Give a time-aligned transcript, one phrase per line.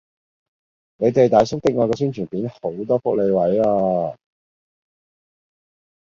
[0.97, 4.17] 你哋大叔的愛個宣傳片有好多福利位啊